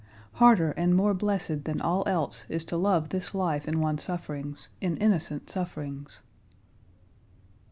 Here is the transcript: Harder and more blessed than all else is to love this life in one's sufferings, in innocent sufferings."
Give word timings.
Harder 0.41 0.71
and 0.71 0.95
more 0.95 1.13
blessed 1.13 1.65
than 1.65 1.79
all 1.79 2.03
else 2.07 2.47
is 2.49 2.65
to 2.65 2.75
love 2.75 3.09
this 3.09 3.35
life 3.35 3.67
in 3.67 3.79
one's 3.79 4.01
sufferings, 4.01 4.69
in 4.81 4.97
innocent 4.97 5.47
sufferings." 5.47 6.23